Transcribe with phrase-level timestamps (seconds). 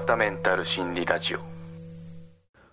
[0.00, 1.38] 田メンタル心理ラジオ。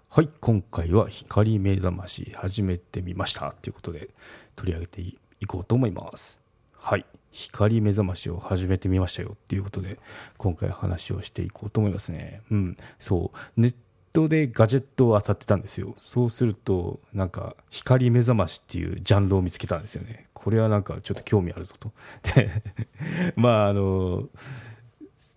[0.10, 4.10] はい今回は光目覚まし始めてみましたということで
[4.56, 5.18] 取り上げてい
[5.48, 6.40] こうと思います。
[6.78, 9.98] はい光目覚ましを始めてみましたよっていうことで
[10.38, 12.42] 今回話をしていこうと思いますね。
[12.52, 13.62] うんそう。
[13.62, 13.76] ネッ
[14.14, 15.96] トでガジェットを漁ってたんですよ。
[15.98, 20.28] そうするとなんか光目覚ましっていうジャンルを見つけたんですよね。
[20.34, 21.92] これはなんかちょっと興味あるぞと。
[22.36, 22.50] で
[23.36, 24.30] まああの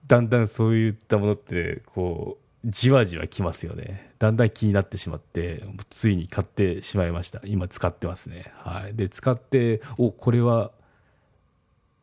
[0.09, 4.11] だんだんそういったものってこうじわじわきますよね。
[4.19, 7.41] だんだん気になってしまって、ついに買ってしまいました。
[7.45, 8.53] 今使ってますね。
[8.59, 8.95] はい。
[8.97, 10.73] で、使って、お、これは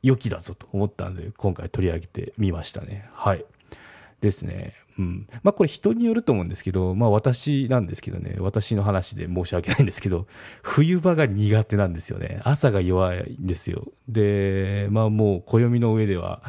[0.01, 3.09] 良きだぞと思ったんで、今回取り上げてみましたね。
[3.11, 3.45] はい。
[4.21, 4.73] ですね。
[4.97, 5.27] うん。
[5.43, 10.25] まあこれ人によると思うんですけど、まあ私なんですけどね、私の話で申し訳ないんですけど、
[10.61, 12.39] 冬場が苦手なんですよね。
[12.43, 13.87] 朝が弱いんですよ。
[14.07, 16.41] で、まあもう暦の上では、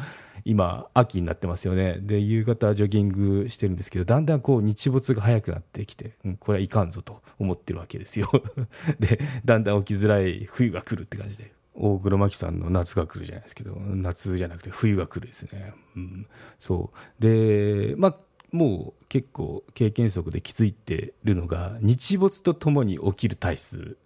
[0.47, 1.97] 今、秋になってますよね。
[1.99, 8.31] で、夕方ジョギングしてるんですけど、だんだんこう日没が早くなってきて、うん、これはいかんぞと思ってるわけですよ。
[8.97, 11.51] で、だんだん起きづらい冬が来るって感じで。
[11.79, 15.73] 大黒摩季さんの夏が来るじゃないですけど、夏じゃなくて冬が来るですね。
[15.95, 16.27] うん。
[16.57, 17.21] そう。
[17.21, 18.17] で、まあ、
[18.51, 23.97] もう結構経験則で気づいてるのが、日没とともに起きる体質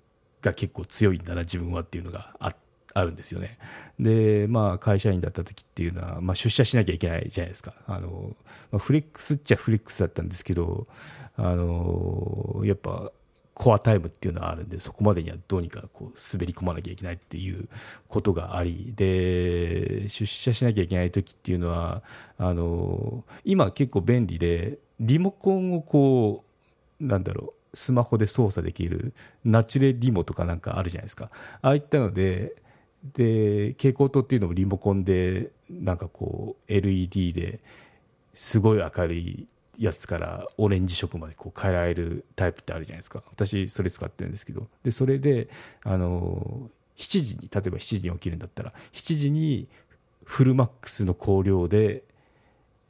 [0.42, 2.61] が結構強いんだな、自分はっていうのがあって、
[2.94, 3.58] あるんですよね。
[4.00, 7.74] で、まあ、会社員だった時っていうのは、まあ、出社しなきゃいけないじゃないですか。
[7.88, 8.36] あの、
[8.72, 10.86] まあ、フレックスっちゃフレックスだったんですけど、
[11.38, 13.12] あの、やっぱ、
[13.54, 17.68] コアタイムっていうのはあるんで、そこまでにはどうにかこう滑り込まなきゃいけないっていう
[18.08, 22.02] ことがあり、で、出社しなきゃいけない時っていうのは、
[22.38, 26.44] あの、今結構便利で、リモコンをこ
[27.00, 31.30] う、なんだろう、スマホで操作できるナチュレリモとかなんかあるじゃないですか。
[31.62, 32.56] ああいったので、
[33.04, 37.60] で蛍光灯っていうのもリモコンでなんかこう LED で
[38.34, 43.24] すごい明るいやつからオレンジ色までこう変えられるタイプってあるじゃないですか。
[43.32, 44.68] 私それ使ってるんですけど。
[44.84, 45.50] でそれで
[45.84, 49.68] あの7時に例えば7時に起きるんだったら7時に
[50.24, 52.04] フルマックスの光量で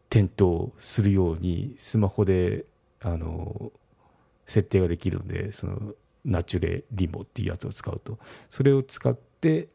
[0.10, 2.66] 点灯するようにスマホで
[3.00, 3.72] あの
[4.46, 5.94] 設定ができるのでその
[6.26, 8.20] ナチュレリモっていうやつを使うと。
[8.50, 9.70] それを使って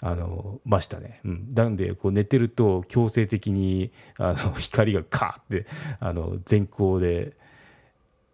[0.00, 1.20] あの、ましたね。
[1.24, 1.54] うん。
[1.54, 5.66] なんで、こう寝てると強制的に、あの、 光がカーって、
[5.98, 7.36] あの、全光で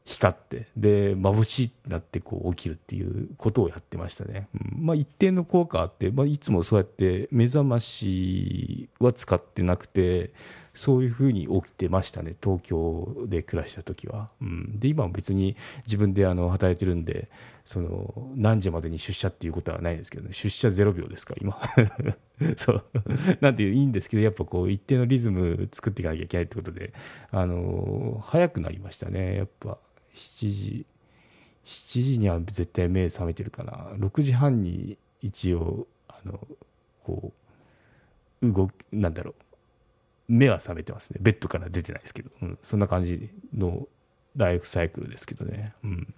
[0.05, 4.47] 光って、で、眩しいってなってこう起きるっていうことをやってましたね。
[4.55, 10.31] うん、まあ一定の効果あって、まあいつもそうやって目覚ましは使ってなくて、
[10.77, 14.29] そういうふうに起きてましたね、東京で暮らした時は。
[14.43, 15.57] うん、で、今は別に
[15.87, 17.31] 自分であの働いてるんで、
[17.65, 21.59] その、何時までに出社っていうことはないんですけどね、出社0秒ですから、今。
[22.59, 22.85] そう。
[23.41, 26.93] なんていう、いいんですけど、やっぱこう、一定のリズム作っていかなきゃいけないってことで、
[27.31, 29.79] あの、早くなりましたね、やっぱ。
[30.15, 30.87] 7時、
[31.65, 33.93] 7時には絶対目覚めてるかな。
[33.97, 36.39] 6時半に一応、あの、
[37.03, 37.33] こ
[38.43, 39.46] う、動き、なんだろう、
[40.29, 41.19] 目は覚めてますね。
[41.21, 43.89] ベッドから出てないですけど、うん、そんな感じの
[44.37, 45.73] ライフサイクルですけどね。
[45.85, 46.15] うん。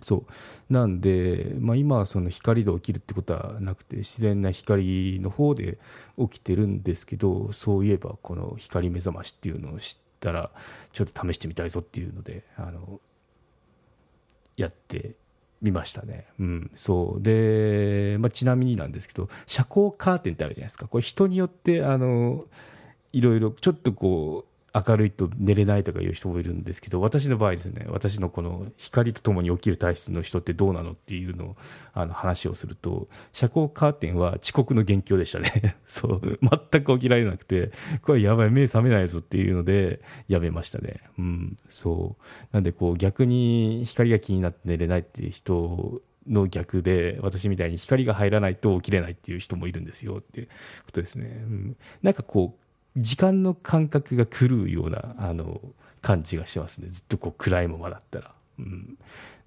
[0.00, 0.72] そう。
[0.72, 5.78] なんで、まあ今はその光で起きるってことはなくて、自然な光の方で
[6.18, 10.50] 起きてるんですけど、そういえばこの光目覚ましっていうのを知ったら、
[10.92, 13.00] ちょっと試してみたいぞっていうので、あの、
[14.56, 15.14] やって
[15.60, 16.26] みましたね。
[16.40, 17.22] うん、そう。
[17.22, 20.88] で、まあ、ちなみになんですけど、遮光カーテンってあるじゃないですか。
[20.88, 22.44] これ人によって、あの、
[23.12, 31.56] いろいろちょっとこう明るいと寝れないとかいう人もいるんですけど私の場合ですね私のこの光とともに起きる体質の人ってどうなのっていうのを
[31.92, 35.76] あの話をすると遮光カーテンは遅刻の元凶でしたね。
[35.86, 36.38] そう。
[36.40, 41.00] 全く起きられなくてこれやばい目覚めないぞっていうのでやめましたね。
[41.18, 41.58] うん。
[41.68, 42.22] そう。
[42.52, 50.48] なんでこう逆に光が気になって寝れないっていう人の逆で、私みたいに光が入らないと起きれないっていう人もいるんですよっていう
[50.84, 51.26] ことですね。
[51.26, 52.61] うん、なんかこう、
[52.96, 55.60] 時間の感覚が狂うようなあの
[56.00, 56.88] 感じがしますね。
[56.88, 58.32] ずっとこう暗いままだったら。
[58.58, 58.98] うん、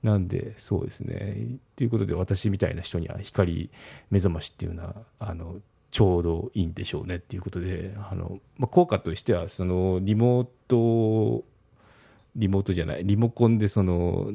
[0.03, 1.57] なんでそうですね。
[1.75, 3.69] ということで私みたいな人には光
[4.09, 5.57] 目覚ましっていうのはあの
[5.92, 7.15] ちょうどいいんでしょうね。
[7.15, 11.45] っていうことであの、まあ、効果としてはそのリモート
[12.36, 14.30] リモートじゃないリモコンでその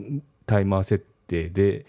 [0.47, 1.87] タイマー設定で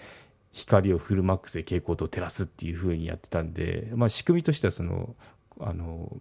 [0.51, 5.15] 光をフルマックスで蛍光灯を照らすっていう風にやってたんで、まあ、仕組みとしてはその
[5.59, 6.17] あの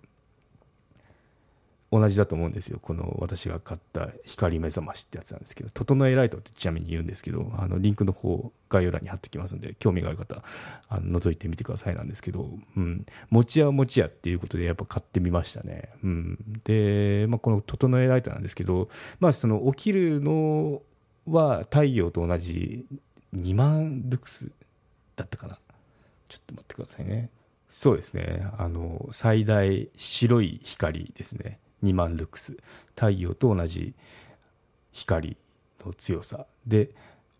[1.92, 10.44] 同じだと思うんですよ、この私が買った光目覚ましってやつなんですけど、整えライトってちなみに言うんですけど、あのリンクの方概要欄に貼っておきますので、興味がある方、
[10.88, 15.88] あの覗いてみてくださいなんですけど、うん、持ち屋持ち屋っていうことで、やっぱ買ってみましたね。
[16.04, 18.88] うん、で、まあ、この整えライトなんですけど、
[19.18, 20.82] まあ、その起きるの
[21.26, 22.86] は太陽と同じ
[23.34, 24.52] 2万ルクス
[25.16, 25.58] だったかな。
[26.28, 27.30] ちょっと待ってくださいね。
[27.68, 28.46] そうですね。
[28.58, 31.58] あの、最大白い光ですね。
[31.82, 32.56] 2万ルクス。
[32.94, 33.94] 太陽と同じ
[34.92, 35.36] 光
[35.84, 36.90] の強さで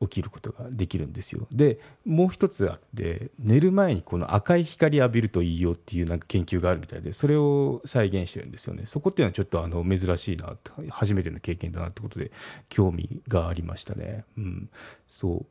[0.01, 1.47] 起きることができるんですよ。
[1.53, 8.87] でもう一つあって寝る前にこの赤い光浴びるといいよっていうなんか研究があるみたいでそれを再現してるんですよね。
[8.87, 10.57] そこっていうのはちょっとあの珍しいな
[10.89, 12.31] 初めての経験だなってことで
[12.71, 14.25] 興味がありましたね。
[14.39, 14.71] うん。
[15.07, 15.47] そう。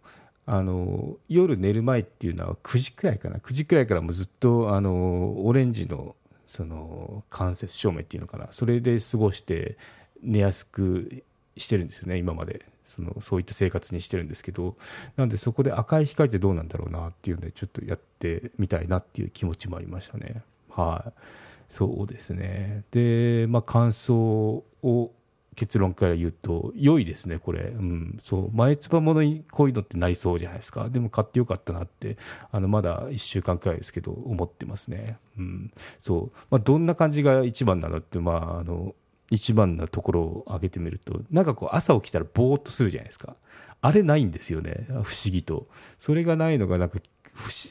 [0.48, 3.38] あの夜寝る前っていうのは9時くらいかな。
[3.38, 6.16] 9時くらいからもずっとあのオレンジの
[6.50, 8.48] その間接照明っていうのかな。
[8.50, 9.78] それで過ごして
[10.24, 11.24] 寝やすく
[11.56, 12.66] してるんですよね今まで。
[12.84, 14.76] そのそういった生活にしてるんですけど。
[15.16, 20.42] なんでそこで赤い光ってどうなんだろうなっていうのでちょっとやってみたいなっていう気持ちもありましたね。
[20.72, 21.12] はい。
[21.70, 22.84] そうですね。
[22.90, 25.12] でまあ感想を
[25.56, 28.52] 結論から言うと良いですねこれ、うん、そう。
[28.54, 30.90] 前つばものにこういうのってなりそうじゃないですか。
[30.90, 32.18] でも買ってよかったなって
[32.52, 35.72] あのまだ1週間くらいですけど思ってますね、うん。
[36.00, 36.36] そう。
[36.50, 38.96] まあ、どんな感じが一番なのって、まあ、あの
[39.32, 43.36] 一番なところを挙げてみるとなんかこう朝起きたらぼーっとするじゃないですか。
[43.82, 44.86] あれないんですよね。
[44.90, 45.66] 不思議と。
[45.98, 47.00] それがないのがなんか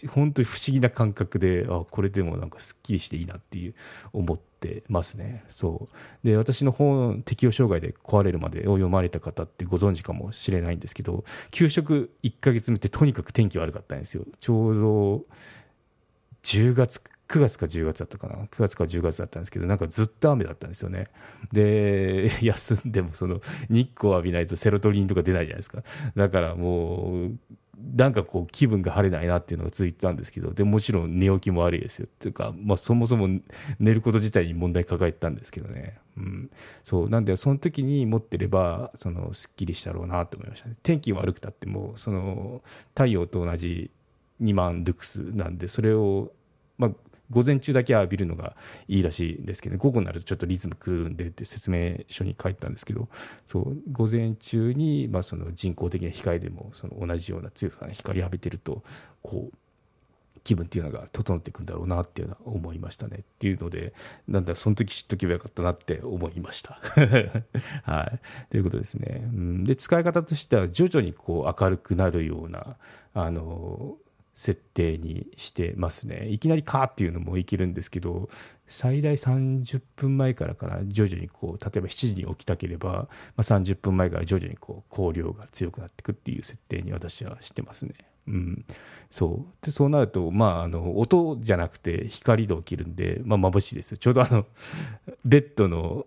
[0.09, 3.75] 本当に不思議な感覚であこれでもなんかすっきりしていいなっていう
[4.13, 5.89] 思ってますねそ
[6.23, 15.25] うで私の本適応障害で壊れるまでを読まれた方ってご存知かもしれないんですけど給食1ヶ月目ってとにかく天気悪かったんですよちょうど
[16.43, 21.09] 10月9月か10月だったかな、9月か10月だったんですけど、なんかずっと雨だったんですよね。
[21.53, 25.83] で、 休んでもその日光浴びないとセロトニンとか出ないじゃないですか。
[26.17, 27.39] だからもう、
[27.95, 32.07] なんかこう気分が晴れないなっていうのが続いてたんですけど、でもちろん寝起きも悪いですよ。
[32.07, 33.29] っていうか、まあそもそも
[33.79, 35.99] 寝ること自体に問題抱えてたんですけどね。
[36.17, 36.51] うん。
[36.85, 37.09] そう。
[37.09, 40.75] なんで、その時に持ってれば、その、すっきりしたろうなと思いましたね。
[40.83, 42.63] 天気悪くたっても、その、
[42.95, 43.91] 太陽と同じ
[44.43, 46.33] 2万ルクスなんで、それを、
[46.77, 46.91] まあ、
[47.31, 48.57] 午前中だけ浴びるのが
[48.89, 53.09] いいらしいんですけど、ね、午後になるとちょっとリズム狂うんでって説明書に書いてたんですけど
[53.47, 58.83] そう午前中に、まあ、その人工的な光でもその同じような強さの光を浴びてると
[59.23, 59.57] こう
[60.49, 63.93] 気分っていうのが整っていくんだろうなっていうのは思いましたねっていうので
[64.27, 66.81] なんだその時知っとけばよかったなって思いました
[67.85, 68.21] はい。
[68.49, 69.21] ということですね。
[69.25, 72.77] うん、で使い方としては徐々にこう明るくなるような
[73.13, 73.99] あの
[74.39, 76.29] 設定にしてますね。
[76.29, 78.29] いきなりカーっていうのもいけるんですけど、
[78.69, 83.09] 最大30分前からかな、徐々にこう、例えば7時に起きたければ、ま
[83.39, 87.95] あ、30分前から徐々にこう、光量が強くなっていくっていう設定に私はしてますね。
[88.29, 88.65] うん。
[89.11, 89.53] そう。
[89.67, 93.99] で、そうなると、まあ、あの、音じゃなくて光で起きるんで、まあ、眩しいです。
[93.99, 94.47] ちょうどあの、
[95.25, 96.07] ベッドの、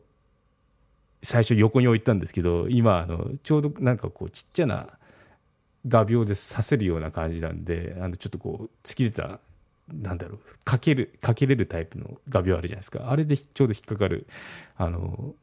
[1.21, 4.97] 最初横に置いたんですけど、今、あの、ちょうどなんかこう、ちっちゃな、
[5.87, 9.39] 画鋲で刺せるような感じなんで、あの、ちょっとこう、突き出た、
[9.91, 13.09] なんだろう、かける、かけれるタイプの画鋲あるじゃないですか。
[13.09, 14.27] あれでちょうど引っかかる、
[14.77, 15.33] あの、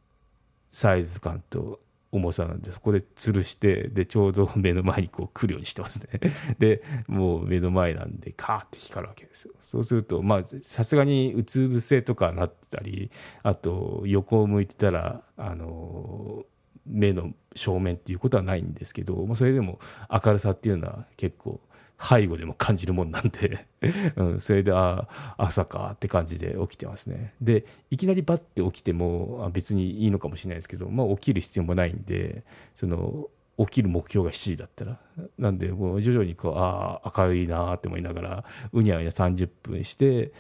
[0.71, 1.81] サイズ感と
[2.11, 6.21] 重さなんで、そこで吊るして、で、ちょうど目の前にこう来るようにしてますね。
[6.59, 9.55] で、もう目の前なんで、カーって光るわけですよ。
[9.61, 13.11] そうすると、まあ、さすがにうつ伏せとかなってたり、
[13.43, 16.45] あと、横を向いてたら、あの
[16.89, 19.79] 目の正面っていうことはないんですけど、まあ、それでも
[20.11, 21.61] 明るさっていうのは結構
[22.01, 23.67] 背後でも感じるもんなんで
[24.17, 27.35] うん、それで、ああ、朝かって感じで起きてますね。
[27.41, 32.45] で、いきなりバッて起きても別にいいのかもしれないですけど、まあ起きる必要もないんで、
[32.77, 33.29] その、
[33.59, 35.01] 起きる目標が7時だったら。
[35.37, 40.33] なんで、もう徐々にこう、ああ、明るいなって思いながら、うにゃうにゃ30分して、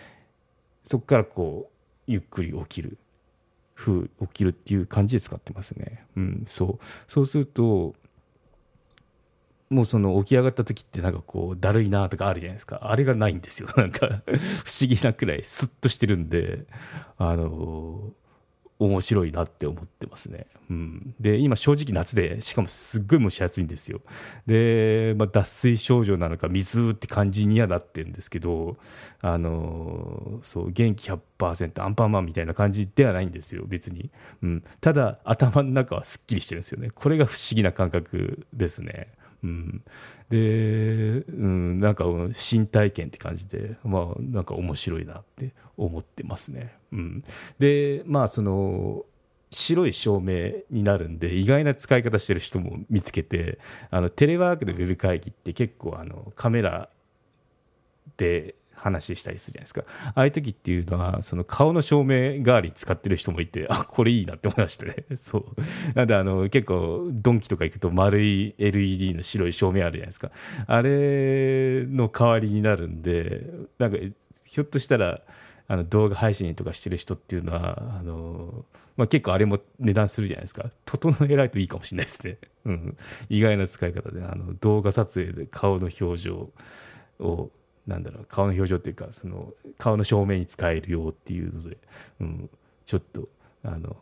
[0.84, 2.98] そこからこう、ゆっくり起きる。
[3.78, 6.04] 風起きるっていう感じで使ってますね。
[6.16, 6.84] うん、そう。
[7.06, 7.94] そうすると、
[9.70, 12.90] もうその起き上がった時ってなんかこうだるいなとかあるじゃないですか。
[12.90, 13.68] あれがないんですよ。
[13.76, 14.22] なんか
[14.64, 16.66] 不思議なくらいスッとしてるんで、
[17.18, 18.10] あの
[18.78, 20.46] 面白いなって思ってますね。
[20.70, 21.14] うん。
[21.18, 24.00] で、今正直夏で、しかもすっごい蒸し暑いんですよ。
[24.46, 28.76] で、まあ、脱水症状なのか水って感じにはなってるんですけど、
[29.20, 34.10] あの、そう、元気100%アンパンマンみたいな感じではないんですよ、別に。
[34.42, 34.64] うん。
[34.80, 36.90] ただ、頭の中はすっきりしてるんですよね。
[36.94, 39.08] これが不思議な感覚ですね。
[39.44, 39.82] うん、
[40.30, 46.76] で、うん、なんか新体験って感じで、まあ、なんか面白いなって思ってますね。
[46.92, 47.24] うん、
[47.58, 49.04] で、まあ、その、
[49.50, 53.58] 白い照明になるんで意外な使い方してる人も見つけて
[53.90, 56.90] あのテレワークでウェブ会議って結構あのカメラ
[58.18, 59.82] で話したりするじゃないですか。
[60.14, 65.44] ああいう時っていうのはその顔の照明代わり使ってる人もいてあこれいいなって思いましたね そう。
[65.94, 70.30] なんであの結構ドンキとか行くと丸い LED の白い照明あるじゃないですか。
[70.66, 73.44] あれの代わりになるんで
[73.78, 73.98] なんか
[74.46, 75.20] ひょっとしたら
[75.70, 78.64] あの動画配信とかしてる人っていうのはあの、
[78.96, 80.70] まあ、結構あれも値段するじゃないですか。
[80.86, 82.96] 整えないといいかもしれないですね、うん、
[83.28, 86.50] 意外な使い方であの動画撮影で顔の表情
[87.20, 87.50] を
[87.88, 91.78] なんだろう顔の表情っていうかその顔の正面に使えるよっていうので、
[92.20, 92.50] うん、
[92.84, 93.28] ちょっと
[93.64, 93.96] あの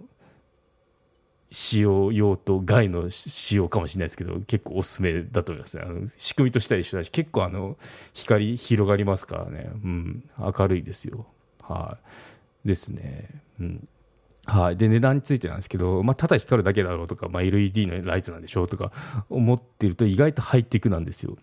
[1.51, 5.85] 使用用と害の使用かもしれないですけど結構おすすめだと思いますね。
[5.87, 7.77] あの仕組みとしては一緒だし結構あの
[8.13, 11.27] 光広がりますからね、うん、明るいですよ。
[11.63, 11.97] は
[12.65, 13.29] い、ですね。
[13.61, 13.89] うん。
[14.45, 18.93] はい、で値段についてなんですけど、まあ、ただ光るだけだろうとか、まあ、LED のライトなんでしょうとか
[19.29, 21.37] 思ってると意外とハイテクなんですよ。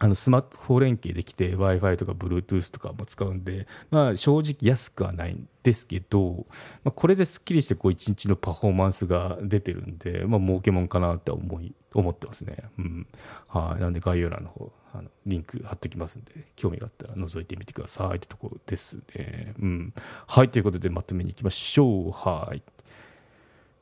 [0.00, 6.46] あのスマホ連携できて w i f i とか Bluetooth とかも使うんで、まあ、正直安くはないんですけど、
[6.84, 12.56] まあ、これですっきりしてこう1日のパフォーマンスが出てるんで、まあ儲けもんかなって思い思ってますね。
[12.78, 13.06] うん、
[13.48, 19.54] はい、なんで概要欄の方あのリンク貼ってきますんで興味があったら覗いてみてくださいってところですね。
[19.60, 19.94] うん、
[20.26, 22.10] はいということでまとめにいきましょう。
[22.12, 22.62] はい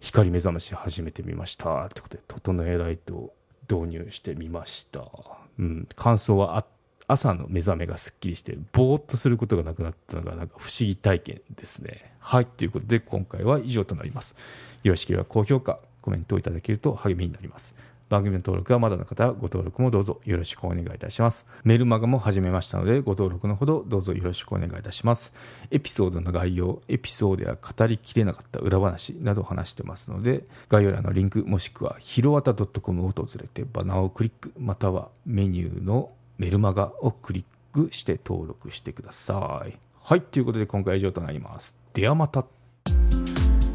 [0.00, 3.34] 光目覚まし始めてみましたってことで整えライトを
[3.68, 5.35] 導入してみました。
[5.58, 6.64] うん、感想は
[7.08, 12.12] 朝の目覚めがすっきりしてぼーっとすることがなくなったのがなんか不思議体験ですね。
[12.18, 14.34] はいということで今回は以上となります。
[14.82, 17.74] よろしければ高評価コメントをいただけると励みになります。
[18.08, 21.46] 番組の登録はまだの方はご登録もどうぞよろしくお願いいたします。
[21.64, 25.32] メルマガも始めましたのでご登録のほどどうぞよろしくお願いいたします。
[25.70, 39.76] エピソードの概要、エピソードや語りきれなかった裏話など話してますので概要欄のリンクもしくはひろわた .com を訪れてバナーをクリックまたはメニューのメルマガをクリックして登録してください。
[40.00, 41.74] はい、ということで今回は以上となります。
[41.92, 42.46] ではまた。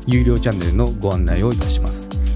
[0.07, 2.20] 有料チャンネルのご案内をいたします。